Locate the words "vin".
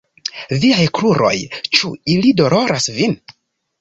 2.97-3.19